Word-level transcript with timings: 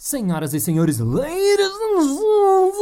Senhoras 0.00 0.54
e 0.54 0.60
senhores, 0.60 1.00
ladies 1.00 1.72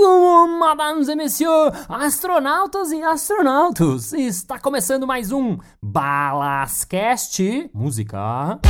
and 0.04 0.58
madams 0.58 1.08
e 1.08 1.16
messieurs, 1.16 1.72
astronautas 1.88 2.92
e 2.92 3.02
astronautas, 3.02 4.12
está 4.12 4.58
começando 4.58 5.06
mais 5.06 5.32
um 5.32 5.56
Balascast 5.82 7.70
Música. 7.72 8.60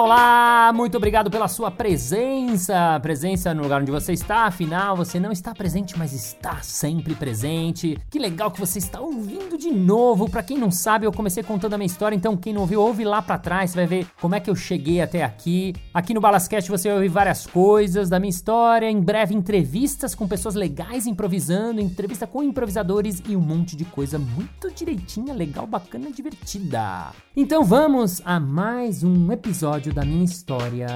Olá! 0.00 0.70
Muito 0.72 0.96
obrigado 0.96 1.28
pela 1.28 1.48
sua 1.48 1.72
presença, 1.72 3.00
presença 3.02 3.52
no 3.52 3.64
lugar 3.64 3.82
onde 3.82 3.90
você 3.90 4.12
está. 4.12 4.44
Afinal, 4.44 4.96
você 4.96 5.18
não 5.18 5.32
está 5.32 5.52
presente, 5.52 5.98
mas 5.98 6.12
está 6.12 6.62
sempre 6.62 7.16
presente. 7.16 7.98
Que 8.08 8.20
legal 8.20 8.52
que 8.52 8.60
você 8.60 8.78
está 8.78 9.00
ouvindo 9.00 9.58
de 9.58 9.72
novo. 9.72 10.30
Para 10.30 10.44
quem 10.44 10.56
não 10.56 10.70
sabe, 10.70 11.04
eu 11.04 11.12
comecei 11.12 11.42
contando 11.42 11.74
a 11.74 11.78
minha 11.78 11.86
história, 11.86 12.14
então 12.14 12.36
quem 12.36 12.52
não 12.52 12.60
ouviu, 12.60 12.80
ouve 12.80 13.04
lá 13.04 13.20
para 13.20 13.38
trás, 13.38 13.72
você 13.72 13.76
vai 13.76 13.86
ver 13.88 14.06
como 14.20 14.36
é 14.36 14.40
que 14.40 14.48
eu 14.48 14.54
cheguei 14.54 15.00
até 15.00 15.24
aqui. 15.24 15.74
Aqui 15.92 16.14
no 16.14 16.20
Balascast 16.20 16.70
você 16.70 16.86
vai 16.86 16.98
ouvir 16.98 17.08
várias 17.08 17.44
coisas 17.44 18.08
da 18.08 18.20
minha 18.20 18.30
história, 18.30 18.88
em 18.88 19.00
breve 19.00 19.34
entrevistas 19.34 20.14
com 20.14 20.28
pessoas 20.28 20.54
legais 20.54 21.08
improvisando, 21.08 21.80
entrevista 21.80 22.24
com 22.24 22.40
improvisadores 22.40 23.20
e 23.28 23.34
um 23.34 23.40
monte 23.40 23.74
de 23.74 23.84
coisa 23.84 24.16
muito 24.16 24.70
direitinha, 24.70 25.34
legal, 25.34 25.66
bacana, 25.66 26.08
divertida. 26.12 27.08
Então 27.36 27.64
vamos 27.64 28.22
a 28.24 28.38
mais 28.38 29.02
um 29.02 29.32
episódio 29.32 29.87
episódio 29.88 29.92
da 29.92 30.04
minha 30.04 30.24
história 30.24 30.86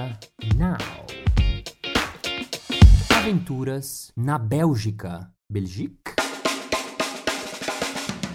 Now. 0.55 0.77
Aventuras 3.09 4.11
na 4.15 4.37
Bélgica. 4.37 5.31
Belgique? 5.49 6.22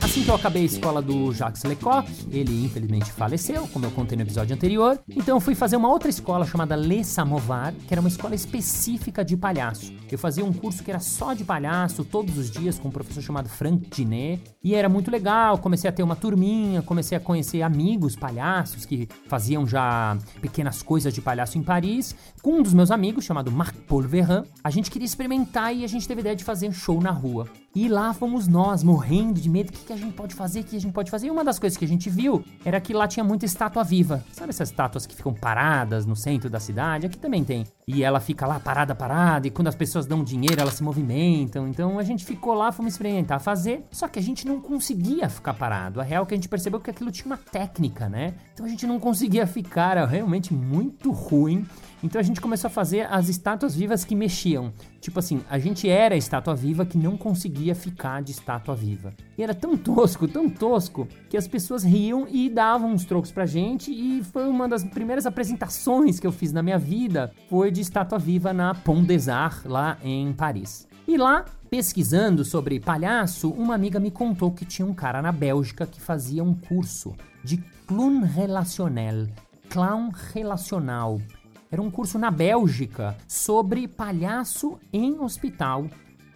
Assim 0.08 0.24
que 0.24 0.30
eu 0.30 0.36
acabei 0.36 0.62
a 0.62 0.64
escola 0.64 1.02
do 1.02 1.34
Jacques 1.34 1.62
Lecoq, 1.64 2.10
ele 2.30 2.64
infelizmente 2.64 3.12
faleceu, 3.12 3.68
como 3.68 3.84
eu 3.84 3.90
contei 3.90 4.16
no 4.16 4.22
episódio 4.22 4.56
anterior, 4.56 4.98
então 5.06 5.36
eu 5.36 5.40
fui 5.40 5.54
fazer 5.54 5.76
uma 5.76 5.90
outra 5.90 6.08
escola 6.08 6.46
chamada 6.46 6.74
Le 6.74 7.04
Samovar, 7.04 7.74
que 7.86 7.92
era 7.92 8.00
uma 8.00 8.08
escola 8.08 8.34
específica 8.34 9.22
de 9.22 9.36
palhaço. 9.36 9.92
Eu 10.10 10.18
fazia 10.18 10.42
um 10.42 10.50
curso 10.50 10.82
que 10.82 10.90
era 10.90 10.98
só 10.98 11.34
de 11.34 11.44
palhaço, 11.44 12.06
todos 12.06 12.38
os 12.38 12.50
dias, 12.50 12.78
com 12.78 12.88
um 12.88 12.90
professor 12.90 13.20
chamado 13.20 13.50
Frank 13.50 13.86
Dinet, 13.94 14.42
e 14.64 14.74
era 14.74 14.88
muito 14.88 15.10
legal, 15.10 15.58
comecei 15.58 15.90
a 15.90 15.92
ter 15.92 16.02
uma 16.02 16.16
turminha, 16.16 16.80
comecei 16.80 17.18
a 17.18 17.20
conhecer 17.20 17.60
amigos 17.60 18.16
palhaços 18.16 18.86
que 18.86 19.06
faziam 19.26 19.66
já 19.66 20.16
pequenas 20.40 20.82
coisas 20.82 21.12
de 21.12 21.20
palhaço 21.20 21.58
em 21.58 21.62
Paris, 21.62 22.16
com 22.40 22.60
um 22.60 22.62
dos 22.62 22.72
meus 22.72 22.90
amigos, 22.90 23.26
chamado 23.26 23.52
Marc 23.52 23.76
Paul 23.86 24.04
Verran, 24.04 24.44
a 24.64 24.70
gente 24.70 24.90
queria 24.90 25.04
experimentar 25.04 25.76
e 25.76 25.84
a 25.84 25.86
gente 25.86 26.08
teve 26.08 26.20
a 26.20 26.22
ideia 26.22 26.36
de 26.36 26.44
fazer 26.44 26.66
um 26.66 26.72
show 26.72 26.98
na 26.98 27.10
rua. 27.10 27.46
E 27.74 27.86
lá 27.86 28.14
fomos 28.14 28.48
nós, 28.48 28.82
morrendo 28.82 29.40
de 29.40 29.48
medo, 29.48 29.68
o 29.68 29.72
que, 29.72 29.84
que 29.84 29.92
a 29.92 29.96
gente 29.98 30.12
pode 30.14 30.34
fazer, 30.34 30.60
o 30.60 30.64
que 30.64 30.76
a 30.76 30.80
gente 30.80 30.92
pode 30.92 31.10
fazer. 31.10 31.26
E 31.26 31.30
uma 31.30 31.44
das 31.44 31.58
coisas 31.58 31.76
que 31.76 31.84
a 31.84 31.88
gente 31.88 32.08
viu 32.08 32.44
era 32.64 32.80
que 32.80 32.92
lá 32.92 33.06
tinha 33.06 33.24
muita 33.24 33.44
estátua 33.44 33.84
viva. 33.84 34.24
Sabe 34.32 34.50
essas 34.50 34.70
estátuas 34.70 35.06
que 35.06 35.14
ficam 35.14 35.32
paradas 35.32 36.06
no 36.06 36.16
centro 36.16 36.48
da 36.48 36.60
cidade? 36.60 37.06
Aqui 37.06 37.18
também 37.18 37.44
tem. 37.44 37.66
E 37.86 38.02
ela 38.02 38.20
fica 38.20 38.46
lá 38.46 38.60
parada, 38.60 38.94
parada, 38.94 39.46
e 39.46 39.50
quando 39.50 39.68
as 39.68 39.74
pessoas 39.74 40.06
dão 40.06 40.22
dinheiro, 40.22 40.60
elas 40.60 40.74
se 40.74 40.82
movimentam. 40.82 41.66
Então 41.68 41.98
a 41.98 42.02
gente 42.02 42.24
ficou 42.24 42.54
lá, 42.54 42.70
fomos 42.70 42.92
experimentar 42.92 43.40
fazer, 43.40 43.84
só 43.90 44.08
que 44.08 44.18
a 44.18 44.22
gente 44.22 44.46
não 44.46 44.60
conseguia 44.60 45.28
ficar 45.28 45.54
parado. 45.54 46.00
A 46.00 46.04
real 46.04 46.24
é 46.24 46.26
que 46.26 46.34
a 46.34 46.36
gente 46.36 46.48
percebeu 46.48 46.80
que 46.80 46.90
aquilo 46.90 47.10
tinha 47.10 47.26
uma 47.26 47.38
técnica, 47.38 48.08
né? 48.08 48.34
Então 48.52 48.66
a 48.66 48.68
gente 48.68 48.86
não 48.86 49.00
conseguia 49.00 49.46
ficar, 49.46 49.92
era 49.92 50.06
realmente 50.06 50.52
muito 50.52 51.10
ruim. 51.10 51.66
Então 52.02 52.20
a 52.20 52.22
gente 52.22 52.40
começou 52.40 52.68
a 52.68 52.70
fazer 52.70 53.06
as 53.10 53.28
estátuas 53.28 53.74
vivas 53.74 54.04
que 54.04 54.14
mexiam. 54.14 54.72
Tipo 55.00 55.18
assim, 55.18 55.42
a 55.50 55.58
gente 55.58 55.88
era 55.88 56.14
a 56.14 56.18
estátua 56.18 56.54
viva 56.54 56.86
que 56.86 56.96
não 56.96 57.16
conseguia 57.16 57.74
ficar 57.74 58.22
de 58.22 58.32
estátua 58.32 58.74
viva. 58.74 59.12
E 59.36 59.42
era 59.42 59.54
tão 59.54 59.76
tosco, 59.76 60.28
tão 60.28 60.48
tosco, 60.48 61.08
que 61.28 61.36
as 61.36 61.48
pessoas 61.48 61.82
riam 61.82 62.26
e 62.30 62.48
davam 62.48 62.92
uns 62.92 63.04
trocos 63.04 63.32
pra 63.32 63.46
gente. 63.46 63.90
E 63.90 64.22
foi 64.24 64.48
uma 64.48 64.68
das 64.68 64.84
primeiras 64.84 65.26
apresentações 65.26 66.20
que 66.20 66.26
eu 66.26 66.32
fiz 66.32 66.52
na 66.52 66.62
minha 66.62 66.78
vida. 66.78 67.32
Foi 67.48 67.70
de 67.70 67.80
estátua 67.80 68.18
viva 68.18 68.52
na 68.52 68.74
Pont 68.74 69.06
des 69.06 69.28
Arts, 69.28 69.64
lá 69.64 69.98
em 70.02 70.32
Paris. 70.32 70.86
E 71.06 71.16
lá, 71.16 71.44
pesquisando 71.70 72.44
sobre 72.44 72.78
palhaço, 72.78 73.50
uma 73.50 73.74
amiga 73.74 73.98
me 73.98 74.10
contou 74.10 74.50
que 74.50 74.66
tinha 74.66 74.86
um 74.86 74.92
cara 74.92 75.22
na 75.22 75.32
Bélgica 75.32 75.86
que 75.86 76.00
fazia 76.00 76.44
um 76.44 76.54
curso 76.54 77.14
de 77.42 77.56
clown 77.86 78.20
relationnel, 78.20 79.26
clown 79.70 80.10
relacional. 80.34 81.18
Era 81.70 81.82
um 81.82 81.90
curso 81.90 82.18
na 82.18 82.30
Bélgica 82.30 83.14
sobre 83.26 83.86
palhaço 83.86 84.78
em 84.90 85.20
hospital. 85.20 85.86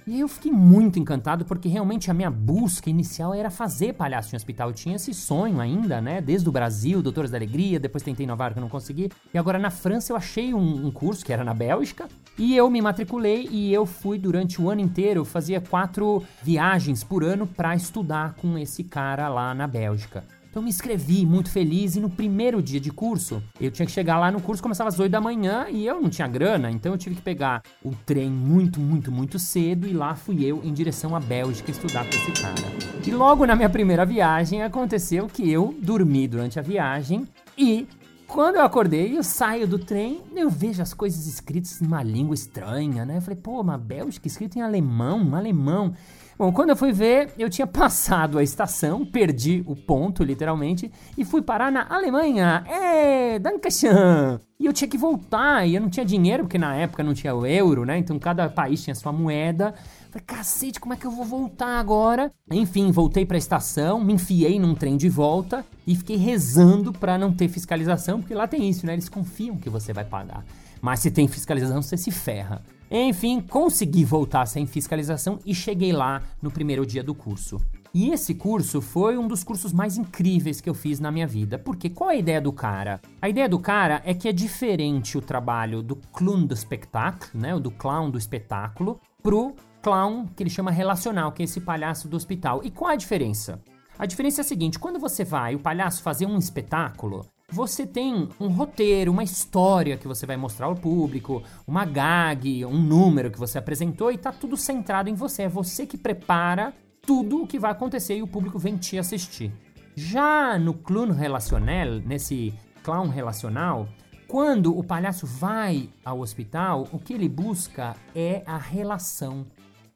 E 0.06 0.20
eu 0.20 0.28
fiquei 0.28 0.52
muito 0.52 0.98
encantado 0.98 1.44
porque 1.44 1.68
realmente 1.68 2.10
a 2.10 2.14
minha 2.14 2.30
busca 2.30 2.90
inicial 2.90 3.32
era 3.32 3.50
fazer 3.50 3.94
palhaço 3.94 4.34
em 4.34 4.36
hospital. 4.36 4.68
Eu 4.68 4.74
tinha 4.74 4.96
esse 4.96 5.14
sonho 5.14 5.58
ainda, 5.58 6.02
né? 6.02 6.20
Desde 6.20 6.46
o 6.46 6.52
Brasil, 6.52 7.00
Doutores 7.00 7.30
da 7.30 7.38
Alegria, 7.38 7.80
depois 7.80 8.02
tentei 8.02 8.24
inovar 8.24 8.52
que 8.52 8.60
não 8.60 8.68
consegui. 8.68 9.10
E 9.32 9.38
agora 9.38 9.58
na 9.58 9.70
França 9.70 10.12
eu 10.12 10.16
achei 10.16 10.52
um, 10.52 10.86
um, 10.86 10.90
curso 10.90 11.24
que 11.24 11.32
era 11.32 11.44
na 11.44 11.54
Bélgica 11.54 12.08
e 12.36 12.54
eu 12.54 12.68
me 12.68 12.82
matriculei 12.82 13.48
e 13.50 13.72
eu 13.72 13.86
fui 13.86 14.18
durante 14.18 14.60
o 14.60 14.68
ano 14.68 14.82
inteiro, 14.82 15.24
fazia 15.24 15.62
quatro 15.62 16.22
viagens 16.42 17.02
por 17.02 17.24
ano 17.24 17.46
para 17.46 17.74
estudar 17.74 18.34
com 18.34 18.58
esse 18.58 18.84
cara 18.84 19.28
lá 19.28 19.54
na 19.54 19.66
Bélgica. 19.66 20.24
Então 20.52 20.62
me 20.62 20.68
inscrevi 20.68 21.24
muito 21.24 21.50
feliz 21.50 21.96
e 21.96 22.00
no 22.00 22.10
primeiro 22.10 22.62
dia 22.62 22.78
de 22.78 22.90
curso, 22.90 23.42
eu 23.58 23.70
tinha 23.70 23.86
que 23.86 23.92
chegar 23.92 24.18
lá 24.18 24.30
no 24.30 24.38
curso, 24.38 24.62
começava 24.62 24.90
às 24.90 25.00
8 25.00 25.10
da 25.10 25.18
manhã 25.18 25.64
e 25.70 25.86
eu 25.86 25.98
não 25.98 26.10
tinha 26.10 26.28
grana, 26.28 26.70
então 26.70 26.92
eu 26.92 26.98
tive 26.98 27.16
que 27.16 27.22
pegar 27.22 27.62
o 27.82 27.92
trem 28.04 28.28
muito, 28.28 28.78
muito, 28.78 29.10
muito 29.10 29.38
cedo 29.38 29.88
e 29.88 29.94
lá 29.94 30.14
fui 30.14 30.44
eu 30.44 30.60
em 30.62 30.70
direção 30.70 31.16
à 31.16 31.20
Bélgica 31.20 31.70
estudar 31.70 32.04
com 32.04 32.14
esse 32.14 32.32
cara. 32.32 32.60
E 33.02 33.10
logo 33.10 33.46
na 33.46 33.56
minha 33.56 33.70
primeira 33.70 34.04
viagem 34.04 34.62
aconteceu 34.62 35.26
que 35.26 35.50
eu 35.50 35.74
dormi 35.80 36.28
durante 36.28 36.58
a 36.58 36.62
viagem 36.62 37.26
e 37.56 37.88
quando 38.26 38.56
eu 38.56 38.62
acordei, 38.62 39.16
eu 39.16 39.22
saio 39.22 39.66
do 39.66 39.78
trem, 39.78 40.20
eu 40.36 40.50
vejo 40.50 40.82
as 40.82 40.92
coisas 40.92 41.26
escritas 41.26 41.80
em 41.80 41.86
uma 41.86 42.02
língua 42.02 42.34
estranha, 42.34 43.06
né? 43.06 43.16
Eu 43.16 43.22
falei, 43.22 43.38
pô, 43.38 43.58
uma 43.58 43.78
Bélgica 43.78 44.26
escrito 44.26 44.56
em 44.58 44.62
alemão, 44.62 45.18
um 45.18 45.34
alemão. 45.34 45.94
Bom, 46.42 46.52
quando 46.52 46.70
eu 46.70 46.76
fui 46.76 46.90
ver, 46.90 47.32
eu 47.38 47.48
tinha 47.48 47.68
passado 47.70 48.36
a 48.36 48.42
estação, 48.42 49.06
perdi 49.06 49.62
o 49.64 49.76
ponto, 49.76 50.24
literalmente, 50.24 50.90
e 51.16 51.24
fui 51.24 51.40
parar 51.40 51.70
na 51.70 51.86
Alemanha. 51.88 52.64
É, 52.66 53.38
Dankeschön! 53.38 54.40
E 54.58 54.66
eu 54.66 54.72
tinha 54.72 54.88
que 54.88 54.98
voltar, 54.98 55.64
e 55.64 55.76
eu 55.76 55.80
não 55.80 55.88
tinha 55.88 56.04
dinheiro, 56.04 56.42
porque 56.42 56.58
na 56.58 56.74
época 56.74 57.04
não 57.04 57.14
tinha 57.14 57.32
o 57.32 57.46
euro, 57.46 57.84
né? 57.84 57.96
Então 57.96 58.18
cada 58.18 58.48
país 58.48 58.82
tinha 58.82 58.92
sua 58.92 59.12
moeda. 59.12 59.72
Falei, 60.10 60.24
cacete, 60.26 60.80
como 60.80 60.92
é 60.92 60.96
que 60.96 61.06
eu 61.06 61.12
vou 61.12 61.24
voltar 61.24 61.78
agora? 61.78 62.32
Enfim, 62.50 62.90
voltei 62.90 63.24
pra 63.24 63.38
estação, 63.38 64.00
me 64.00 64.12
enfiei 64.12 64.58
num 64.58 64.74
trem 64.74 64.96
de 64.96 65.08
volta 65.08 65.64
e 65.86 65.94
fiquei 65.94 66.16
rezando 66.16 66.92
para 66.92 67.16
não 67.16 67.32
ter 67.32 67.46
fiscalização, 67.46 68.20
porque 68.20 68.34
lá 68.34 68.48
tem 68.48 68.68
isso, 68.68 68.84
né? 68.84 68.94
Eles 68.94 69.08
confiam 69.08 69.56
que 69.56 69.70
você 69.70 69.92
vai 69.92 70.04
pagar. 70.04 70.44
Mas 70.82 70.98
se 70.98 71.12
tem 71.12 71.28
fiscalização, 71.28 71.80
você 71.80 71.96
se 71.96 72.10
ferra. 72.10 72.60
Enfim, 72.90 73.40
consegui 73.40 74.04
voltar 74.04 74.44
sem 74.46 74.66
fiscalização 74.66 75.38
e 75.46 75.54
cheguei 75.54 75.92
lá 75.92 76.20
no 76.42 76.50
primeiro 76.50 76.84
dia 76.84 77.04
do 77.04 77.14
curso. 77.14 77.60
E 77.94 78.10
esse 78.10 78.34
curso 78.34 78.80
foi 78.80 79.16
um 79.16 79.28
dos 79.28 79.44
cursos 79.44 79.72
mais 79.72 79.96
incríveis 79.96 80.60
que 80.60 80.68
eu 80.68 80.74
fiz 80.74 80.98
na 80.98 81.12
minha 81.12 81.26
vida. 81.26 81.58
Porque 81.58 81.88
qual 81.88 82.10
é 82.10 82.14
a 82.14 82.18
ideia 82.18 82.40
do 82.40 82.52
cara? 82.52 83.00
A 83.20 83.28
ideia 83.28 83.48
do 83.48 83.58
cara 83.58 84.02
é 84.04 84.12
que 84.12 84.28
é 84.28 84.32
diferente 84.32 85.16
o 85.16 85.22
trabalho 85.22 85.82
do 85.82 85.94
clown 85.94 86.44
do 86.44 86.52
espetáculo, 86.52 87.30
né, 87.34 87.58
do 87.58 87.70
clown 87.70 88.10
do 88.10 88.18
espetáculo, 88.18 89.00
pro 89.22 89.54
clown 89.82 90.26
que 90.26 90.42
ele 90.42 90.50
chama 90.50 90.70
relacional, 90.70 91.32
que 91.32 91.42
é 91.42 91.44
esse 91.44 91.60
palhaço 91.60 92.08
do 92.08 92.16
hospital. 92.16 92.60
E 92.64 92.70
qual 92.70 92.90
a 92.90 92.96
diferença? 92.96 93.62
A 93.98 94.06
diferença 94.06 94.40
é 94.40 94.42
a 94.42 94.44
seguinte: 94.44 94.78
quando 94.78 94.98
você 94.98 95.22
vai 95.22 95.54
o 95.54 95.60
palhaço 95.60 96.02
fazer 96.02 96.26
um 96.26 96.38
espetáculo, 96.38 97.26
você 97.52 97.86
tem 97.86 98.28
um 98.40 98.48
roteiro, 98.48 99.12
uma 99.12 99.22
história 99.22 99.98
que 99.98 100.08
você 100.08 100.24
vai 100.24 100.36
mostrar 100.36 100.66
ao 100.66 100.74
público, 100.74 101.42
uma 101.66 101.84
gag, 101.84 102.64
um 102.64 102.80
número 102.80 103.30
que 103.30 103.38
você 103.38 103.58
apresentou 103.58 104.10
e 104.10 104.16
tá 104.16 104.32
tudo 104.32 104.56
centrado 104.56 105.10
em 105.10 105.14
você. 105.14 105.42
É 105.42 105.48
você 105.48 105.86
que 105.86 105.98
prepara 105.98 106.72
tudo 107.02 107.42
o 107.42 107.46
que 107.46 107.58
vai 107.58 107.70
acontecer 107.70 108.16
e 108.16 108.22
o 108.22 108.26
público 108.26 108.58
vem 108.58 108.76
te 108.76 108.98
assistir. 108.98 109.52
Já 109.94 110.58
no 110.58 110.72
clown 110.72 111.10
relacional, 111.10 112.00
nesse 112.06 112.54
clown 112.82 113.08
relacional, 113.08 113.86
quando 114.26 114.76
o 114.76 114.82
palhaço 114.82 115.26
vai 115.26 115.90
ao 116.02 116.20
hospital, 116.20 116.88
o 116.90 116.98
que 116.98 117.12
ele 117.12 117.28
busca 117.28 117.94
é 118.14 118.42
a 118.46 118.56
relação. 118.56 119.44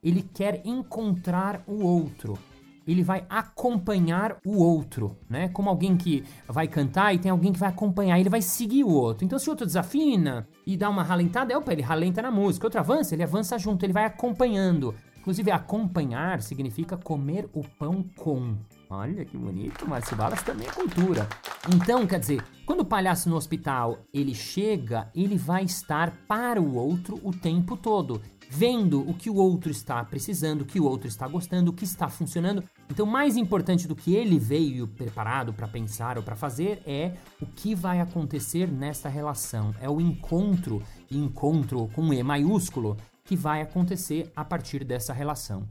Ele 0.02 0.22
quer 0.22 0.60
encontrar 0.62 1.62
o 1.66 1.82
outro 1.82 2.38
ele 2.86 3.02
vai 3.02 3.26
acompanhar 3.28 4.36
o 4.44 4.62
outro, 4.62 5.16
né? 5.28 5.48
Como 5.48 5.68
alguém 5.68 5.96
que 5.96 6.24
vai 6.46 6.68
cantar 6.68 7.14
e 7.14 7.18
tem 7.18 7.30
alguém 7.30 7.52
que 7.52 7.58
vai 7.58 7.68
acompanhar, 7.68 8.18
ele 8.18 8.28
vai 8.28 8.40
seguir 8.40 8.84
o 8.84 8.90
outro. 8.90 9.24
Então, 9.24 9.38
se 9.38 9.48
o 9.48 9.50
outro 9.50 9.66
desafina 9.66 10.46
e 10.66 10.76
dá 10.76 10.88
uma 10.88 11.02
ralentada, 11.02 11.56
opa, 11.58 11.72
ele 11.72 11.82
ralenta 11.82 12.22
na 12.22 12.30
música. 12.30 12.66
Outro 12.66 12.80
avança, 12.80 13.14
ele 13.14 13.22
avança 13.22 13.58
junto, 13.58 13.84
ele 13.84 13.92
vai 13.92 14.04
acompanhando. 14.04 14.94
Inclusive, 15.18 15.50
acompanhar 15.50 16.40
significa 16.40 16.96
comer 16.96 17.48
o 17.52 17.62
pão 17.62 18.04
com. 18.16 18.56
Olha 18.88 19.24
que 19.24 19.36
bonito, 19.36 19.88
Márcio 19.88 20.16
Balas 20.16 20.40
também 20.44 20.68
é 20.68 20.70
cultura. 20.70 21.28
Então, 21.74 22.06
quer 22.06 22.20
dizer, 22.20 22.44
quando 22.64 22.82
o 22.82 22.84
palhaço 22.84 23.28
no 23.28 23.34
hospital 23.34 23.98
ele 24.14 24.32
chega, 24.32 25.10
ele 25.12 25.36
vai 25.36 25.64
estar 25.64 26.12
para 26.28 26.62
o 26.62 26.76
outro 26.76 27.18
o 27.24 27.32
tempo 27.32 27.76
todo, 27.76 28.22
vendo 28.48 29.08
o 29.08 29.14
que 29.14 29.30
o 29.30 29.36
outro 29.36 29.70
está 29.70 30.04
precisando, 30.04 30.62
o 30.62 30.64
que 30.64 30.80
o 30.80 30.84
outro 30.84 31.08
está 31.08 31.26
gostando, 31.26 31.70
o 31.70 31.74
que 31.74 31.84
está 31.84 32.08
funcionando. 32.08 32.62
Então, 32.90 33.06
mais 33.06 33.36
importante 33.36 33.86
do 33.88 33.94
que 33.94 34.14
ele 34.14 34.38
veio 34.38 34.86
preparado 34.86 35.52
para 35.52 35.68
pensar 35.68 36.16
ou 36.16 36.22
para 36.22 36.36
fazer 36.36 36.82
é 36.86 37.12
o 37.40 37.46
que 37.46 37.74
vai 37.74 38.00
acontecer 38.00 38.70
nessa 38.70 39.08
relação. 39.08 39.74
É 39.80 39.88
o 39.88 40.00
encontro, 40.00 40.82
encontro 41.10 41.88
com 41.94 42.12
E 42.12 42.22
maiúsculo, 42.22 42.96
que 43.24 43.36
vai 43.36 43.60
acontecer 43.60 44.30
a 44.34 44.44
partir 44.44 44.84
dessa 44.84 45.12
relação. 45.12 45.66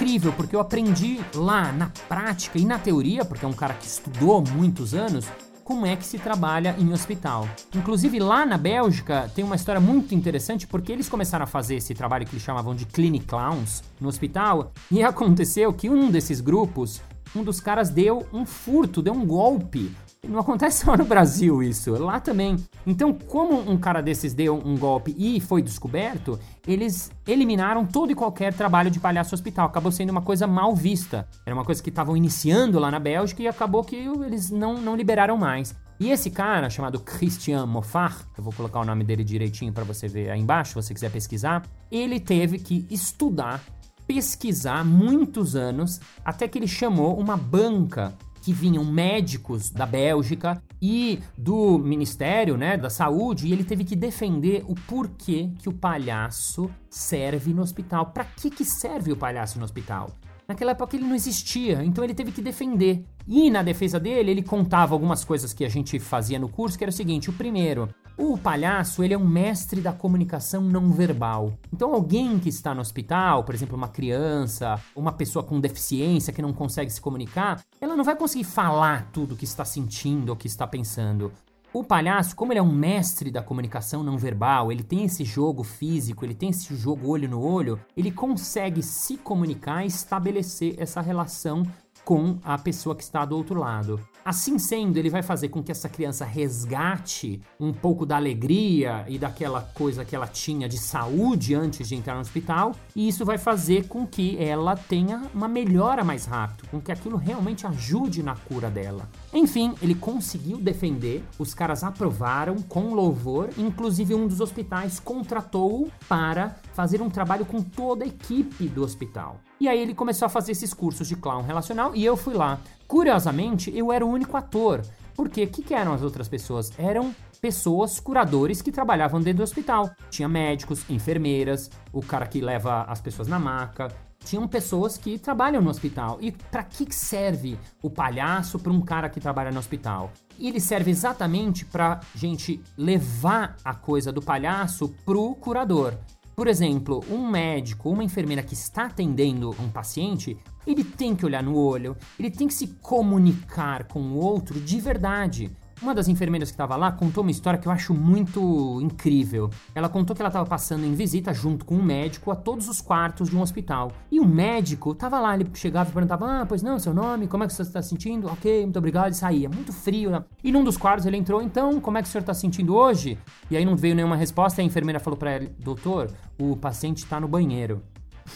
Incrível, 0.00 0.32
porque 0.32 0.56
eu 0.56 0.60
aprendi 0.60 1.20
lá 1.34 1.70
na 1.70 1.90
prática 2.08 2.58
e 2.58 2.64
na 2.64 2.78
teoria, 2.78 3.22
porque 3.22 3.44
é 3.44 3.48
um 3.48 3.52
cara 3.52 3.74
que 3.74 3.86
estudou 3.86 4.42
muitos 4.42 4.94
anos, 4.94 5.26
como 5.62 5.84
é 5.84 5.94
que 5.94 6.06
se 6.06 6.18
trabalha 6.18 6.74
em 6.78 6.90
hospital. 6.90 7.46
Inclusive 7.76 8.18
lá 8.18 8.46
na 8.46 8.56
Bélgica 8.56 9.30
tem 9.34 9.44
uma 9.44 9.56
história 9.56 9.78
muito 9.80 10.14
interessante 10.14 10.66
porque 10.66 10.90
eles 10.90 11.06
começaram 11.06 11.44
a 11.44 11.46
fazer 11.46 11.74
esse 11.74 11.92
trabalho 11.92 12.24
que 12.24 12.32
eles 12.32 12.42
chamavam 12.42 12.74
de 12.74 12.86
clinic 12.86 13.26
clowns 13.26 13.82
no 14.00 14.08
hospital 14.08 14.72
e 14.90 15.02
aconteceu 15.04 15.70
que 15.70 15.90
um 15.90 16.10
desses 16.10 16.40
grupos, 16.40 17.02
um 17.36 17.44
dos 17.44 17.60
caras 17.60 17.90
deu 17.90 18.26
um 18.32 18.46
furto, 18.46 19.02
deu 19.02 19.12
um 19.12 19.26
golpe 19.26 19.94
não 20.26 20.40
acontece 20.40 20.84
só 20.84 20.96
no 20.96 21.04
Brasil 21.04 21.62
isso, 21.62 21.92
lá 21.92 22.20
também. 22.20 22.56
Então, 22.86 23.12
como 23.12 23.58
um 23.70 23.76
cara 23.76 24.00
desses 24.00 24.34
deu 24.34 24.56
um 24.56 24.76
golpe 24.76 25.14
e 25.18 25.40
foi 25.40 25.62
descoberto, 25.62 26.38
eles 26.66 27.10
eliminaram 27.26 27.84
todo 27.84 28.12
e 28.12 28.14
qualquer 28.14 28.52
trabalho 28.54 28.90
de 28.90 29.00
palhaço 29.00 29.34
hospital. 29.34 29.66
Acabou 29.66 29.90
sendo 29.90 30.10
uma 30.10 30.22
coisa 30.22 30.46
mal 30.46 30.74
vista. 30.74 31.28
Era 31.44 31.54
uma 31.54 31.64
coisa 31.64 31.82
que 31.82 31.90
estavam 31.90 32.16
iniciando 32.16 32.78
lá 32.78 32.90
na 32.90 32.98
Bélgica 32.98 33.42
e 33.42 33.48
acabou 33.48 33.82
que 33.84 33.96
eles 33.96 34.50
não, 34.50 34.74
não 34.74 34.96
liberaram 34.96 35.36
mais. 35.36 35.74
E 35.98 36.10
esse 36.10 36.30
cara, 36.30 36.70
chamado 36.70 36.98
Christian 36.98 37.66
Moffat, 37.66 38.24
eu 38.36 38.42
vou 38.42 38.54
colocar 38.54 38.80
o 38.80 38.84
nome 38.86 39.04
dele 39.04 39.22
direitinho 39.22 39.70
para 39.70 39.84
você 39.84 40.08
ver 40.08 40.30
aí 40.30 40.40
embaixo, 40.40 40.70
se 40.70 40.74
você 40.74 40.94
quiser 40.94 41.10
pesquisar, 41.10 41.62
ele 41.92 42.18
teve 42.18 42.58
que 42.58 42.86
estudar, 42.90 43.62
pesquisar 44.06 44.82
muitos 44.82 45.54
anos, 45.54 46.00
até 46.24 46.48
que 46.48 46.58
ele 46.58 46.66
chamou 46.66 47.20
uma 47.20 47.36
banca 47.36 48.14
que 48.40 48.52
vinham 48.52 48.84
médicos 48.84 49.70
da 49.70 49.86
Bélgica 49.86 50.62
e 50.80 51.20
do 51.36 51.78
Ministério 51.78 52.56
né, 52.56 52.76
da 52.76 52.88
Saúde 52.88 53.46
e 53.46 53.52
ele 53.52 53.64
teve 53.64 53.84
que 53.84 53.94
defender 53.94 54.64
o 54.66 54.74
porquê 54.74 55.50
que 55.58 55.68
o 55.68 55.72
palhaço 55.72 56.70
serve 56.88 57.52
no 57.52 57.62
hospital. 57.62 58.06
Para 58.06 58.24
que, 58.24 58.50
que 58.50 58.64
serve 58.64 59.12
o 59.12 59.16
palhaço 59.16 59.58
no 59.58 59.64
hospital? 59.64 60.10
Naquela 60.50 60.72
época 60.72 60.96
ele 60.96 61.04
não 61.04 61.14
existia, 61.14 61.84
então 61.84 62.02
ele 62.02 62.12
teve 62.12 62.32
que 62.32 62.42
defender. 62.42 63.04
E 63.28 63.48
na 63.50 63.62
defesa 63.62 64.00
dele, 64.00 64.32
ele 64.32 64.42
contava 64.42 64.96
algumas 64.96 65.24
coisas 65.24 65.52
que 65.52 65.64
a 65.64 65.68
gente 65.68 66.00
fazia 66.00 66.40
no 66.40 66.48
curso, 66.48 66.76
que 66.76 66.82
era 66.82 66.90
o 66.90 66.92
seguinte: 66.92 67.30
o 67.30 67.32
primeiro, 67.32 67.88
o 68.22 68.36
palhaço, 68.36 69.02
ele 69.02 69.14
é 69.14 69.18
um 69.18 69.26
mestre 69.26 69.80
da 69.80 69.94
comunicação 69.94 70.60
não 70.60 70.92
verbal. 70.92 71.54
Então, 71.72 71.94
alguém 71.94 72.38
que 72.38 72.50
está 72.50 72.74
no 72.74 72.82
hospital, 72.82 73.44
por 73.44 73.54
exemplo, 73.54 73.74
uma 73.74 73.88
criança, 73.88 74.78
uma 74.94 75.10
pessoa 75.10 75.42
com 75.42 75.58
deficiência 75.58 76.32
que 76.32 76.42
não 76.42 76.52
consegue 76.52 76.90
se 76.90 77.00
comunicar, 77.00 77.62
ela 77.80 77.96
não 77.96 78.04
vai 78.04 78.14
conseguir 78.14 78.44
falar 78.44 79.08
tudo 79.10 79.32
o 79.32 79.36
que 79.36 79.46
está 79.46 79.64
sentindo 79.64 80.28
ou 80.28 80.36
que 80.36 80.46
está 80.46 80.66
pensando. 80.66 81.32
O 81.72 81.82
palhaço, 81.82 82.36
como 82.36 82.52
ele 82.52 82.58
é 82.58 82.62
um 82.62 82.72
mestre 82.72 83.30
da 83.30 83.42
comunicação 83.42 84.02
não 84.02 84.18
verbal, 84.18 84.70
ele 84.70 84.82
tem 84.82 85.04
esse 85.04 85.24
jogo 85.24 85.62
físico, 85.62 86.24
ele 86.24 86.34
tem 86.34 86.50
esse 86.50 86.74
jogo 86.74 87.08
olho 87.08 87.28
no 87.28 87.40
olho, 87.40 87.80
ele 87.96 88.10
consegue 88.10 88.82
se 88.82 89.16
comunicar 89.16 89.84
e 89.84 89.86
estabelecer 89.86 90.74
essa 90.78 91.00
relação 91.00 91.62
com 92.10 92.40
a 92.42 92.58
pessoa 92.58 92.96
que 92.96 93.04
está 93.04 93.24
do 93.24 93.36
outro 93.36 93.56
lado. 93.56 94.00
Assim 94.24 94.58
sendo, 94.58 94.96
ele 94.96 95.08
vai 95.08 95.22
fazer 95.22 95.48
com 95.48 95.62
que 95.62 95.70
essa 95.70 95.88
criança 95.88 96.24
resgate 96.24 97.40
um 97.58 97.72
pouco 97.72 98.04
da 98.04 98.16
alegria 98.16 99.04
e 99.06 99.16
daquela 99.16 99.60
coisa 99.60 100.04
que 100.04 100.16
ela 100.16 100.26
tinha 100.26 100.68
de 100.68 100.76
saúde 100.76 101.54
antes 101.54 101.88
de 101.88 101.94
entrar 101.94 102.14
no 102.14 102.20
hospital, 102.20 102.74
e 102.96 103.06
isso 103.06 103.24
vai 103.24 103.38
fazer 103.38 103.86
com 103.86 104.04
que 104.04 104.36
ela 104.42 104.74
tenha 104.74 105.22
uma 105.32 105.46
melhora 105.46 106.02
mais 106.02 106.24
rápido, 106.24 106.68
com 106.68 106.80
que 106.80 106.90
aquilo 106.90 107.16
realmente 107.16 107.64
ajude 107.64 108.24
na 108.24 108.34
cura 108.34 108.68
dela. 108.68 109.08
Enfim, 109.32 109.76
ele 109.80 109.94
conseguiu 109.94 110.58
defender, 110.58 111.22
os 111.38 111.54
caras 111.54 111.84
aprovaram 111.84 112.56
com 112.56 112.92
louvor, 112.92 113.50
inclusive 113.56 114.16
um 114.16 114.26
dos 114.26 114.40
hospitais 114.40 114.98
contratou-o 114.98 115.88
para 116.08 116.56
fazer 116.72 117.00
um 117.00 117.08
trabalho 117.08 117.46
com 117.46 117.62
toda 117.62 118.02
a 118.02 118.08
equipe 118.08 118.66
do 118.66 118.82
hospital. 118.82 119.38
E 119.60 119.68
aí 119.68 119.78
ele 119.78 119.92
começou 119.94 120.24
a 120.24 120.28
fazer 120.30 120.52
esses 120.52 120.72
cursos 120.72 121.06
de 121.06 121.14
clown 121.14 121.42
relacional 121.42 121.94
e 121.94 122.02
eu 122.02 122.16
fui 122.16 122.32
lá. 122.32 122.58
Curiosamente, 122.88 123.70
eu 123.76 123.92
era 123.92 124.04
o 124.04 124.08
único 124.08 124.34
ator. 124.34 124.80
Porque 125.14 125.44
o 125.44 125.48
que, 125.48 125.62
que 125.62 125.74
eram 125.74 125.92
as 125.92 126.00
outras 126.02 126.28
pessoas? 126.28 126.72
Eram 126.78 127.14
pessoas, 127.42 128.00
curadores 128.00 128.62
que 128.62 128.72
trabalhavam 128.72 129.20
dentro 129.20 129.38
do 129.38 129.42
hospital. 129.42 129.90
Tinha 130.08 130.26
médicos, 130.26 130.88
enfermeiras, 130.88 131.70
o 131.92 132.00
cara 132.00 132.26
que 132.26 132.40
leva 132.40 132.84
as 132.84 133.02
pessoas 133.02 133.28
na 133.28 133.38
maca. 133.38 133.88
Tinham 134.24 134.48
pessoas 134.48 134.96
que 134.96 135.18
trabalham 135.18 135.60
no 135.60 135.68
hospital. 135.68 136.16
E 136.22 136.32
para 136.32 136.62
que 136.62 136.90
serve 136.94 137.58
o 137.82 137.90
palhaço 137.90 138.58
para 138.58 138.72
um 138.72 138.80
cara 138.80 139.10
que 139.10 139.20
trabalha 139.20 139.50
no 139.50 139.58
hospital? 139.58 140.10
Ele 140.38 140.58
serve 140.58 140.90
exatamente 140.90 141.66
para 141.66 142.00
gente 142.14 142.62
levar 142.78 143.56
a 143.62 143.74
coisa 143.74 144.10
do 144.10 144.22
palhaço 144.22 144.88
pro 145.04 145.34
curador. 145.34 145.98
Por 146.40 146.48
exemplo, 146.48 147.04
um 147.10 147.28
médico, 147.28 147.90
uma 147.90 148.02
enfermeira 148.02 148.42
que 148.42 148.54
está 148.54 148.86
atendendo 148.86 149.54
um 149.60 149.68
paciente, 149.68 150.38
ele 150.66 150.82
tem 150.82 151.14
que 151.14 151.26
olhar 151.26 151.42
no 151.42 151.54
olho, 151.54 151.94
ele 152.18 152.30
tem 152.30 152.48
que 152.48 152.54
se 152.54 152.68
comunicar 152.80 153.84
com 153.84 154.00
o 154.00 154.16
outro 154.16 154.58
de 154.58 154.80
verdade. 154.80 155.54
Uma 155.82 155.94
das 155.94 156.08
enfermeiras 156.08 156.50
que 156.50 156.54
estava 156.54 156.76
lá 156.76 156.92
contou 156.92 157.22
uma 157.22 157.30
história 157.30 157.58
que 157.58 157.66
eu 157.66 157.72
acho 157.72 157.94
muito 157.94 158.78
incrível. 158.82 159.48
Ela 159.74 159.88
contou 159.88 160.14
que 160.14 160.20
ela 160.20 160.28
estava 160.28 160.44
passando 160.44 160.84
em 160.84 160.92
visita 160.92 161.32
junto 161.32 161.64
com 161.64 161.76
um 161.76 161.82
médico 161.82 162.30
a 162.30 162.36
todos 162.36 162.68
os 162.68 162.82
quartos 162.82 163.30
de 163.30 163.36
um 163.36 163.40
hospital. 163.40 163.90
E 164.10 164.20
o 164.20 164.26
médico 164.26 164.92
estava 164.92 165.18
lá, 165.18 165.34
ele 165.34 165.48
chegava 165.54 165.88
e 165.88 165.92
perguntava: 165.92 166.42
Ah, 166.42 166.46
pois 166.46 166.62
não, 166.62 166.78
seu 166.78 166.92
nome, 166.92 167.26
como 167.26 167.44
é 167.44 167.46
que 167.46 167.54
você 167.54 167.62
está 167.62 167.80
se 167.80 167.88
sentindo? 167.88 168.26
Ok, 168.26 168.62
muito 168.62 168.78
obrigado, 168.78 169.12
e 169.12 169.16
saía. 169.16 169.48
Muito 169.48 169.72
frio. 169.72 170.10
Né? 170.10 170.22
E 170.44 170.52
num 170.52 170.62
dos 170.62 170.76
quartos 170.76 171.06
ele 171.06 171.16
entrou: 171.16 171.40
Então, 171.40 171.80
como 171.80 171.96
é 171.96 172.02
que 172.02 172.08
o 172.08 172.10
senhor 172.10 172.20
está 172.20 172.34
se 172.34 172.42
sentindo 172.42 172.74
hoje? 172.74 173.16
E 173.50 173.56
aí 173.56 173.64
não 173.64 173.74
veio 173.74 173.94
nenhuma 173.94 174.16
resposta 174.16 174.60
e 174.60 174.62
a 174.62 174.66
enfermeira 174.66 175.00
falou 175.00 175.18
para 175.18 175.36
ele: 175.36 175.54
Doutor, 175.58 176.10
o 176.38 176.56
paciente 176.56 176.98
está 176.98 177.18
no 177.18 177.26
banheiro. 177.26 177.82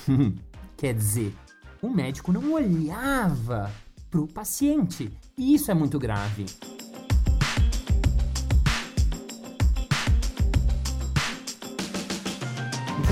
Quer 0.78 0.94
dizer, 0.94 1.34
o 1.82 1.90
médico 1.90 2.32
não 2.32 2.52
olhava 2.54 3.70
pro 4.10 4.26
paciente. 4.26 5.12
E 5.36 5.54
isso 5.54 5.70
é 5.70 5.74
muito 5.74 5.98
grave. 5.98 6.46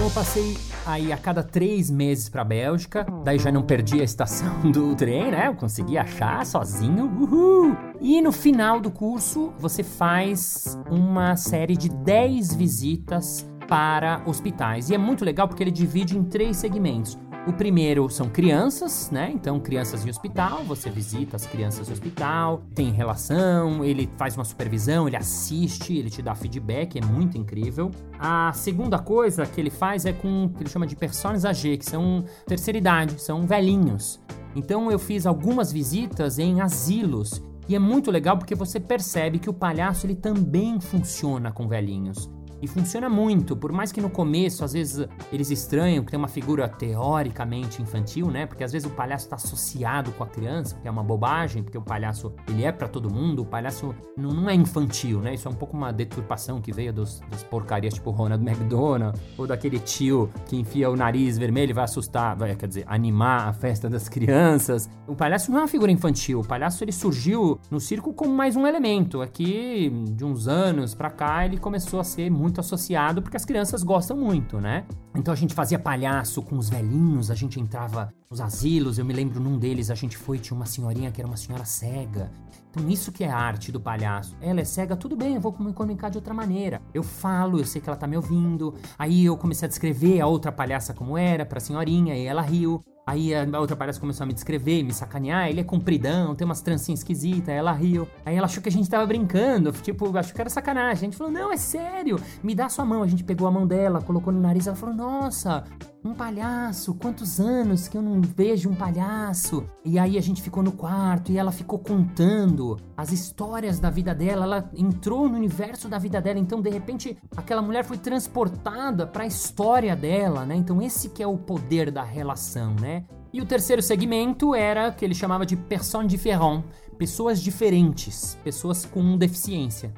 Então 0.03 0.11
eu 0.11 0.15
passei 0.15 0.59
aí 0.85 1.13
a 1.13 1.17
cada 1.17 1.45
três 1.45 1.89
meses 1.89 2.29
pra 2.29 2.43
Bélgica, 2.43 3.07
daí 3.23 3.39
já 3.39 3.53
não 3.53 3.63
perdi 3.63 4.01
a 4.01 4.05
estação 4.05 4.53
do 4.73 4.97
trem, 4.97 5.31
né? 5.31 5.47
Eu 5.47 5.55
consegui 5.55 5.97
achar 5.97 6.45
sozinho, 6.45 7.05
uhul! 7.21 7.77
E 8.01 8.21
no 8.21 8.33
final 8.33 8.81
do 8.81 8.91
curso, 8.91 9.53
você 9.61 9.85
faz 9.85 10.77
uma 10.91 11.37
série 11.37 11.77
de 11.77 11.89
10 11.89 12.53
visitas 12.53 13.49
para 13.69 14.21
hospitais. 14.27 14.91
E 14.91 14.95
é 14.97 14.99
muito 14.99 15.25
legal 15.25 15.47
porque 15.47 15.63
ele 15.63 15.71
divide 15.71 16.19
em 16.19 16.25
três 16.25 16.57
segmentos. 16.57 17.17
O 17.45 17.53
primeiro 17.53 18.09
são 18.09 18.29
crianças, 18.29 19.11
né? 19.11 19.29
Então, 19.35 19.59
crianças 19.59 20.07
em 20.07 20.11
hospital, 20.11 20.63
você 20.63 20.89
visita 20.89 21.35
as 21.35 21.45
crianças 21.45 21.89
no 21.89 21.93
hospital, 21.93 22.63
tem 22.73 22.93
relação, 22.93 23.85
ele 23.85 24.09
faz 24.17 24.37
uma 24.37 24.45
supervisão, 24.45 25.09
ele 25.09 25.17
assiste, 25.17 25.93
ele 25.93 26.09
te 26.09 26.23
dá 26.23 26.37
feedback, 26.37 26.97
é 26.97 27.05
muito 27.05 27.37
incrível. 27.37 27.91
A 28.17 28.53
segunda 28.53 28.97
coisa 28.97 29.45
que 29.45 29.61
ele 29.61 29.71
faz 29.71 30.07
é 30.07 30.13
com 30.13 30.45
o 30.45 30.51
que 30.51 30.63
ele 30.63 30.71
chama 30.71 30.87
de 30.87 30.95
personas 30.95 31.45
AG, 31.45 31.79
que 31.79 31.85
são 31.85 32.25
terceira 32.47 32.79
idade, 32.79 33.21
são 33.21 33.45
velhinhos. 33.45 34.21
Então, 34.55 34.89
eu 34.89 34.99
fiz 34.99 35.27
algumas 35.27 35.73
visitas 35.73 36.39
em 36.39 36.61
asilos 36.61 37.43
e 37.69 37.75
é 37.75 37.79
muito 37.79 38.13
legal 38.13 38.39
porque 38.39 38.55
você 38.55 38.79
percebe 38.79 39.41
que 39.41 39.51
o 39.51 39.55
palhaço 39.55 40.07
ele 40.07 40.15
também 40.15 40.81
funciona 40.81 41.51
com 41.51 41.67
velhinhos. 41.67 42.31
E 42.63 42.69
funciona 42.69 43.09
muito, 43.09 43.57
por 43.57 43.73
mais 43.73 43.91
que 43.91 44.01
no 44.01 44.09
começo, 44.09 44.65
às 44.65 44.73
vezes, 44.73 45.05
eles 45.33 45.51
estranham 45.51 46.05
que 46.05 46.13
tem 46.13 46.19
uma 46.19 46.29
figura 46.29 46.69
teoricamente 46.69 47.83
infantil, 47.83 48.31
né? 48.31 48.47
Porque 48.47 48.63
às 48.63 48.71
vezes 48.71 48.89
o 48.89 48.95
palhaço 48.95 49.25
está 49.25 49.35
associado 49.35 50.13
com 50.13 50.23
a 50.23 50.29
criança, 50.29 50.79
que 50.81 50.87
é 50.87 50.91
uma 50.91 51.03
bobagem, 51.03 51.65
porque 51.65 51.77
o 51.77 51.83
palhaço, 51.83 52.33
ele 52.49 52.63
é 52.63 52.71
para 52.71 52.87
todo 52.87 53.13
mundo, 53.13 53.43
o 53.43 53.45
palhaço 53.45 53.93
não, 54.17 54.31
não, 54.31 54.49
é 54.49 54.55
infantil, 54.55 55.21
né? 55.21 55.35
Isso 55.35 55.49
é 55.49 55.51
um 55.51 55.55
pouco 55.55 55.77
uma 55.77 55.93
deturpação 55.93 56.61
que 56.61 56.73
veio 56.73 56.93
dos, 56.93 57.21
das 57.29 57.43
porcarias 57.43 57.95
tipo 57.95 58.13
Ronald 58.13 58.49
McDonald, 58.49 59.19
ou 59.37 59.45
daquele 59.45 59.81
tio 59.81 60.31
que 60.47 60.55
enfia 60.55 60.89
o 60.89 60.95
nariz 60.95 61.37
vermelho 61.37 61.71
e 61.71 61.73
vai 61.73 61.83
assustar, 61.83 62.37
vai, 62.37 62.55
quer 62.55 62.69
dizer, 62.69 62.85
animar 62.87 63.49
a 63.49 63.53
festa 63.53 63.91
das 63.91 64.09
crianças. 64.09 64.89
O 65.09 65.17
palhaço 65.17 65.51
não 65.51 65.59
é 65.59 65.63
uma 65.63 65.69
figura 65.69 65.91
infantil, 65.91 66.39
o 66.39 66.47
palhaço 66.47 66.85
ele 66.85 66.93
surgiu 66.93 67.59
no 67.69 67.81
circo 67.81 68.15
como 68.15 68.33
mais 68.33 68.55
um 68.55 68.69
elemento. 68.69 69.21
Aqui, 69.21 69.91
de 70.13 70.25
uns 70.25 70.47
anos 70.47 70.95
pra 70.95 71.11
cá, 71.11 71.45
ele 71.45 71.59
começou 71.59 71.99
a 71.99 72.05
ser 72.05 72.31
muito 72.31 72.52
associado 72.61 73.23
porque 73.23 73.37
as 73.37 73.45
crianças 73.45 73.83
gostam 73.83 74.17
muito, 74.17 74.61
né? 74.61 74.85
Então 75.15 75.33
a 75.33 75.37
gente 75.37 75.55
fazia 75.55 75.79
palhaço 75.79 76.43
com 76.43 76.57
os 76.57 76.69
velhinhos, 76.69 77.31
a 77.31 77.35
gente 77.35 77.61
entrava 77.61 78.13
nos 78.31 78.41
asilos, 78.41 78.99
eu 78.99 79.05
me 79.05 79.13
lembro 79.13 79.41
num 79.41 79.59
deles 79.59 79.91
a 79.91 79.95
gente 79.95 80.17
foi, 80.17 80.39
tinha 80.39 80.57
uma 80.57 80.67
senhorinha 80.67 81.11
que 81.11 81.21
era 81.21 81.29
uma 81.29 81.37
senhora 81.37 81.65
cega. 81.65 82.31
Então 82.71 82.89
isso 82.89 83.13
que 83.13 83.23
é 83.23 83.31
arte 83.31 83.71
do 83.71 83.79
palhaço. 83.79 84.35
Ela 84.41 84.61
é 84.61 84.65
cega, 84.65 84.97
tudo 84.97 85.15
bem, 85.15 85.35
eu 85.35 85.41
vou 85.41 85.55
me 85.59 85.73
comunicar 85.73 86.09
de 86.09 86.17
outra 86.17 86.33
maneira. 86.33 86.81
Eu 86.95 87.03
falo, 87.03 87.59
eu 87.59 87.67
sei 87.67 87.81
que 87.83 87.89
ela 87.89 87.99
tá 87.99 88.07
me 88.07 88.17
ouvindo. 88.17 88.75
Aí 88.99 89.27
eu 89.27 89.37
comecei 89.37 89.67
a 89.67 89.69
descrever 89.69 90.21
a 90.21 90.27
outra 90.27 90.51
palhaça 90.51 90.95
como 90.95 91.19
era 91.19 91.45
pra 91.45 91.61
senhorinha 91.61 92.17
e 92.17 92.25
ela 92.25 92.41
riu. 92.41 92.83
Aí 93.05 93.35
a 93.35 93.61
outra 93.61 93.75
palhaça 93.75 93.99
começou 93.99 94.23
a 94.23 94.27
me 94.27 94.33
descrever, 94.33 94.83
me 94.83 94.93
sacanear. 94.93 95.49
Ele 95.49 95.61
é 95.61 95.65
compridão, 95.65 96.35
tem 96.35 96.45
umas 96.45 96.61
trancinhas 96.61 97.01
esquisitas. 97.01 97.49
Ela 97.49 97.73
riu. 97.73 98.07
Aí 98.25 98.37
ela 98.37 98.47
achou 98.47 98.63
que 98.63 98.69
a 98.69 98.73
gente 98.73 98.89
tava 98.89 99.05
brincando. 99.05 99.73
Tipo, 99.73 100.17
achou 100.17 100.35
que 100.35 100.41
era 100.41 100.49
sacanagem. 100.49 101.09
A 101.09 101.11
gente 101.11 101.17
falou: 101.17 101.33
Não, 101.33 101.53
é 101.53 101.57
sério. 101.57 102.21
Me 102.43 102.55
dá 102.55 102.69
sua 102.69 102.85
mão. 102.85 103.03
A 103.03 103.07
gente 103.07 103.25
pegou 103.25 103.49
a 103.49 103.51
mão 103.51 103.67
dela, 103.67 104.01
colocou 104.01 104.33
no 104.33 104.41
nariz. 104.41 104.67
Ela 104.67 104.77
falou: 104.77 104.95
Nossa, 104.95 105.65
um 106.05 106.15
palhaço. 106.15 106.95
Quantos 106.95 107.39
anos 107.39 107.87
que 107.87 107.97
eu 107.97 108.03
não 108.03 108.21
vejo 108.21 108.69
um 108.69 108.75
palhaço? 108.75 109.65
E 109.85 109.99
aí 109.99 110.19
a 110.19 110.21
gente 110.21 110.43
ficou 110.43 110.63
no 110.63 110.73
quarto 110.73 111.31
e 111.31 111.39
ela 111.39 111.53
ficou 111.53 111.79
contando 111.79 112.77
as 112.97 113.13
histórias 113.13 113.79
da 113.79 113.89
vida 113.89 114.15
dela. 114.15 114.45
Ela 114.45 114.71
entrou 114.75 115.29
no 115.29 115.37
universo 115.37 115.89
da 115.89 115.99
vida 115.99 116.21
dela. 116.21 116.39
Então, 116.39 116.61
de 116.61 116.71
repente, 116.71 117.17
aquela 117.37 117.63
mulher 117.63 117.85
foi 117.85 117.99
transportada 117.99 119.07
para 119.07 119.25
a 119.25 119.27
história 119.27 119.95
dela, 119.95 120.45
né? 120.45 120.57
Então, 120.57 120.83
esse 120.83 121.09
que 121.09 121.23
é 121.23 121.27
o 121.27 121.39
poder 121.39 121.91
da 121.91 122.03
relação, 122.03 122.75
né? 122.81 123.05
E 123.33 123.41
o 123.41 123.47
terceiro 123.47 123.81
segmento 123.81 124.55
era 124.55 124.91
que 124.93 125.05
ele 125.05 125.15
chamava 125.15 125.47
de 125.47 125.57
personnes 125.57 126.11
différentes, 126.11 126.65
pessoas 126.99 127.41
diferentes, 127.41 128.37
pessoas 128.45 128.85
com 128.85 129.17
deficiência. 129.17 129.93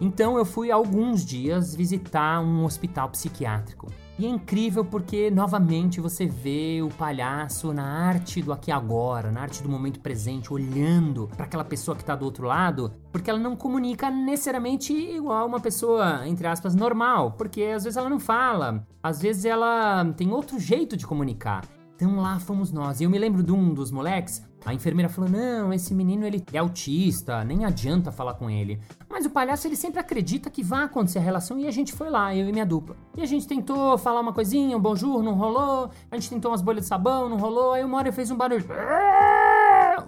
Então 0.00 0.38
eu 0.38 0.46
fui 0.46 0.70
alguns 0.70 1.24
dias 1.24 1.74
visitar 1.74 2.40
um 2.40 2.64
hospital 2.64 3.10
psiquiátrico. 3.10 3.88
E 4.20 4.26
é 4.26 4.28
incrível 4.28 4.84
porque 4.84 5.30
novamente 5.30 5.98
você 5.98 6.26
vê 6.26 6.82
o 6.82 6.90
palhaço 6.90 7.72
na 7.72 8.06
arte 8.06 8.42
do 8.42 8.52
aqui 8.52 8.70
agora, 8.70 9.32
na 9.32 9.40
arte 9.40 9.62
do 9.62 9.68
momento 9.70 9.98
presente, 9.98 10.52
olhando 10.52 11.26
para 11.34 11.46
aquela 11.46 11.64
pessoa 11.64 11.96
que 11.96 12.02
está 12.02 12.14
do 12.14 12.26
outro 12.26 12.46
lado, 12.46 12.92
porque 13.10 13.30
ela 13.30 13.38
não 13.38 13.56
comunica 13.56 14.10
necessariamente 14.10 14.92
igual 14.92 15.46
uma 15.46 15.58
pessoa, 15.58 16.28
entre 16.28 16.46
aspas, 16.46 16.74
normal, 16.74 17.30
porque 17.30 17.62
às 17.62 17.84
vezes 17.84 17.96
ela 17.96 18.10
não 18.10 18.20
fala, 18.20 18.86
às 19.02 19.22
vezes 19.22 19.46
ela 19.46 20.04
tem 20.14 20.30
outro 20.30 20.60
jeito 20.60 20.98
de 20.98 21.06
comunicar. 21.06 21.64
Então 22.00 22.16
lá 22.18 22.40
fomos 22.40 22.72
nós. 22.72 22.98
E 22.98 23.04
eu 23.04 23.10
me 23.10 23.18
lembro 23.18 23.42
de 23.42 23.52
um 23.52 23.74
dos 23.74 23.90
moleques, 23.90 24.42
a 24.64 24.72
enfermeira 24.72 25.10
falou: 25.10 25.28
"Não, 25.28 25.70
esse 25.70 25.94
menino 25.94 26.26
ele 26.26 26.42
é 26.50 26.56
autista, 26.56 27.44
nem 27.44 27.66
adianta 27.66 28.10
falar 28.10 28.32
com 28.34 28.48
ele". 28.48 28.80
Mas 29.06 29.26
o 29.26 29.30
palhaço 29.30 29.68
ele 29.68 29.76
sempre 29.76 30.00
acredita 30.00 30.48
que 30.48 30.62
vai 30.62 30.84
acontecer 30.84 31.18
a 31.18 31.22
relação 31.22 31.58
e 31.58 31.66
a 31.66 31.70
gente 31.70 31.92
foi 31.92 32.08
lá, 32.08 32.34
eu 32.34 32.48
e 32.48 32.52
minha 32.52 32.64
dupla. 32.64 32.96
E 33.14 33.22
a 33.22 33.26
gente 33.26 33.46
tentou 33.46 33.98
falar 33.98 34.22
uma 34.22 34.32
coisinha, 34.32 34.74
um 34.78 34.80
bonjour, 34.80 35.22
não 35.22 35.34
rolou. 35.34 35.90
A 36.10 36.16
gente 36.16 36.30
tentou 36.30 36.50
umas 36.50 36.62
bolhas 36.62 36.84
de 36.84 36.88
sabão, 36.88 37.28
não 37.28 37.36
rolou. 37.36 37.74
Aí 37.74 37.84
uma 37.84 37.98
hora 37.98 38.10
fez 38.10 38.30
um 38.30 38.36
barulho. 38.36 38.64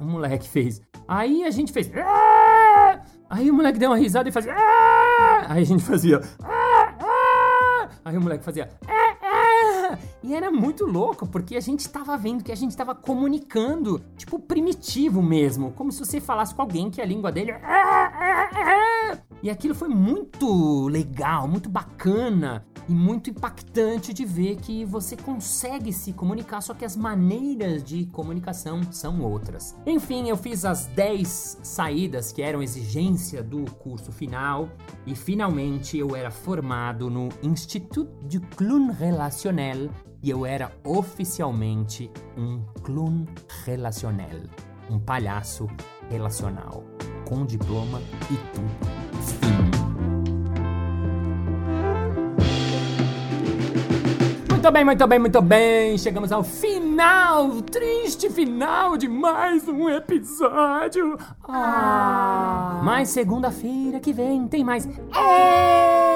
O 0.00 0.04
moleque 0.06 0.48
fez. 0.48 0.80
Aí 1.06 1.44
a 1.44 1.50
gente 1.50 1.74
fez. 1.74 1.90
Aí 3.28 3.50
o 3.50 3.54
moleque 3.54 3.78
deu 3.78 3.90
uma 3.90 3.98
risada 3.98 4.30
e 4.30 4.32
fazia. 4.32 4.54
Aí 5.46 5.62
a 5.62 5.66
gente 5.66 5.82
fazia. 5.82 6.22
Aí 8.02 8.16
o 8.16 8.20
moleque 8.20 8.44
fazia. 8.44 8.70
E 10.22 10.34
era 10.34 10.50
muito 10.50 10.86
louco, 10.86 11.26
porque 11.26 11.56
a 11.56 11.60
gente 11.60 11.88
tava 11.88 12.16
vendo 12.16 12.44
que 12.44 12.52
a 12.52 12.56
gente 12.56 12.76
tava 12.76 12.94
comunicando, 12.94 14.00
tipo, 14.16 14.38
primitivo 14.38 15.20
mesmo. 15.20 15.72
Como 15.72 15.90
se 15.90 15.98
você 15.98 16.20
falasse 16.20 16.54
com 16.54 16.62
alguém 16.62 16.90
que 16.90 17.00
a 17.00 17.04
língua 17.04 17.32
dele. 17.32 17.52
E 19.42 19.50
aquilo 19.50 19.74
foi 19.74 19.88
muito 19.88 20.86
legal, 20.86 21.48
muito 21.48 21.68
bacana 21.68 22.64
e 22.88 22.92
muito 22.92 23.30
impactante 23.30 24.12
de 24.12 24.24
ver 24.24 24.56
que 24.56 24.84
você 24.84 25.16
consegue 25.16 25.92
se 25.92 26.12
comunicar, 26.12 26.60
só 26.60 26.74
que 26.74 26.84
as 26.84 26.96
maneiras 26.96 27.82
de 27.82 28.06
comunicação 28.06 28.80
são 28.92 29.20
outras. 29.20 29.76
Enfim, 29.84 30.28
eu 30.28 30.36
fiz 30.36 30.64
as 30.64 30.86
10 30.86 31.58
saídas 31.62 32.32
que 32.32 32.42
eram 32.42 32.62
exigência 32.62 33.42
do 33.42 33.64
curso 33.72 34.12
final 34.12 34.68
e 35.06 35.14
finalmente 35.14 35.98
eu 35.98 36.14
era 36.14 36.30
formado 36.30 37.10
no 37.10 37.28
Institut 37.42 38.08
du 38.22 38.40
Clown 38.56 38.92
Relationnel 38.92 39.90
e 40.22 40.30
eu 40.30 40.46
era 40.46 40.70
oficialmente 40.84 42.10
um 42.36 42.62
clown 42.82 43.26
relacional, 43.64 44.28
um 44.88 44.98
palhaço 44.98 45.66
relacional, 46.08 46.84
com 47.28 47.44
diploma 47.44 48.00
e 48.30 48.36
tudo. 48.54 48.92
Fim. 49.40 49.72
Muito 54.62 54.70
bem, 54.70 54.84
muito 54.84 55.06
bem, 55.08 55.18
muito 55.18 55.42
bem. 55.42 55.98
Chegamos 55.98 56.30
ao 56.30 56.44
final, 56.44 57.60
triste 57.62 58.30
final 58.30 58.96
de 58.96 59.08
mais 59.08 59.66
um 59.66 59.88
episódio. 59.88 61.18
Ah. 61.42 62.80
Mas 62.84 63.08
segunda-feira 63.08 63.98
que 63.98 64.12
vem 64.12 64.46
tem 64.46 64.62
mais. 64.62 64.86
É! 64.86 66.11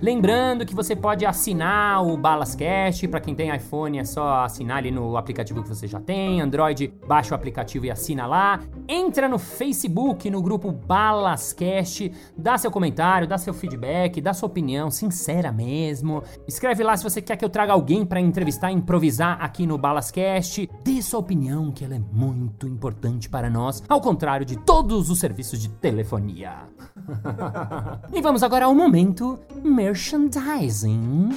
Lembrando 0.00 0.66
que 0.66 0.74
você 0.74 0.94
pode 0.94 1.24
assinar 1.24 2.04
o 2.04 2.16
Balascast. 2.16 3.08
Para 3.08 3.20
quem 3.20 3.34
tem 3.34 3.54
iPhone 3.54 3.98
é 3.98 4.04
só 4.04 4.44
assinar 4.44 4.78
ali 4.78 4.90
no 4.90 5.16
aplicativo 5.16 5.62
que 5.62 5.68
você 5.68 5.86
já 5.86 6.00
tem. 6.00 6.40
Android, 6.40 6.92
baixa 7.06 7.34
o 7.34 7.34
aplicativo 7.34 7.86
e 7.86 7.90
assina 7.90 8.26
lá. 8.26 8.60
Entra 8.88 9.28
no 9.28 9.38
Facebook, 9.38 10.28
no 10.30 10.42
grupo 10.42 10.70
Balascast. 10.70 12.12
Dá 12.36 12.58
seu 12.58 12.70
comentário, 12.70 13.26
dá 13.26 13.38
seu 13.38 13.54
feedback, 13.54 14.20
dá 14.20 14.34
sua 14.34 14.46
opinião, 14.46 14.90
sincera 14.90 15.50
mesmo. 15.50 16.22
Escreve 16.46 16.82
lá 16.82 16.96
se 16.96 17.04
você 17.04 17.22
quer 17.22 17.36
que 17.36 17.44
eu 17.44 17.48
traga 17.50 17.72
alguém 17.72 18.04
para 18.04 18.20
entrevistar, 18.20 18.70
improvisar 18.70 19.38
aqui 19.40 19.66
no 19.66 19.78
Balascast. 19.78 20.68
Dê 20.84 21.00
sua 21.00 21.20
opinião, 21.20 21.72
que 21.72 21.84
ela 21.84 21.94
é 21.94 22.02
muito 22.12 22.68
importante 22.68 23.28
para 23.28 23.48
nós, 23.48 23.82
ao 23.88 24.00
contrário 24.00 24.44
de 24.44 24.56
todos 24.58 25.10
os 25.10 25.18
serviços 25.18 25.58
de 25.58 25.68
telefonia. 25.68 26.68
e 28.12 28.20
vamos 28.20 28.42
agora 28.42 28.66
ao 28.66 28.74
momento 28.74 29.33
merchandising. 29.62 31.30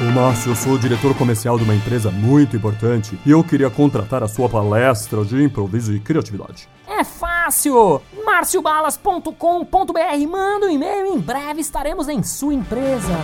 Ô 0.00 0.12
Márcio, 0.12 0.50
eu 0.50 0.56
sou 0.56 0.76
diretor 0.76 1.16
comercial 1.16 1.56
de 1.56 1.64
uma 1.64 1.74
empresa 1.74 2.10
muito 2.10 2.56
importante 2.56 3.18
e 3.24 3.30
eu 3.30 3.42
queria 3.42 3.70
contratar 3.70 4.22
a 4.22 4.28
sua 4.28 4.48
palestra 4.48 5.24
de 5.24 5.42
improviso 5.42 5.94
e 5.94 6.00
criatividade. 6.00 6.68
É 6.86 7.02
fácil! 7.02 8.02
marciobalas.com.br 8.24 10.28
Manda 10.28 10.66
um 10.66 10.70
e-mail 10.70 11.06
em 11.06 11.18
breve 11.18 11.60
estaremos 11.60 12.08
em 12.08 12.22
sua 12.22 12.52
empresa. 12.52 13.14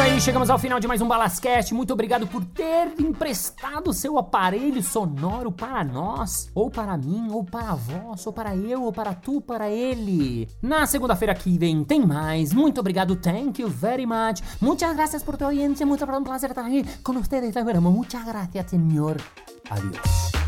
Isso 0.00 0.08
aí, 0.08 0.18
chegamos 0.18 0.48
ao 0.48 0.58
final 0.58 0.80
de 0.80 0.88
mais 0.88 1.02
um 1.02 1.06
Balascast. 1.06 1.74
Muito 1.74 1.92
obrigado 1.92 2.26
por 2.26 2.42
ter 2.42 2.94
emprestado 2.98 3.92
seu 3.92 4.16
aparelho 4.16 4.82
sonoro 4.82 5.52
para 5.52 5.84
nós, 5.84 6.48
ou 6.54 6.70
para 6.70 6.96
mim, 6.96 7.28
ou 7.30 7.44
para 7.44 7.74
vós, 7.74 8.26
ou 8.26 8.32
para 8.32 8.56
eu, 8.56 8.82
ou 8.82 8.94
para 8.94 9.12
tu, 9.12 9.42
para 9.42 9.68
ele. 9.68 10.48
Na 10.62 10.86
segunda-feira 10.86 11.34
que 11.34 11.58
vem 11.58 11.84
tem 11.84 12.00
mais. 12.00 12.50
Muito 12.54 12.80
obrigado, 12.80 13.14
thank 13.14 13.60
you 13.60 13.68
very 13.68 14.06
much. 14.06 14.40
Muchas 14.58 14.96
gracias 14.96 15.22
por 15.22 15.36
tu 15.36 15.44
audiencia, 15.44 15.84
muito 15.84 16.06
prazer 16.06 16.48
estar 16.48 16.64
aqui 16.64 16.82
com 17.02 17.12
ustedes. 17.18 17.54
Muchas 17.54 18.24
gracias, 18.24 18.70
senhor. 18.70 19.20
Adiós. 19.68 20.39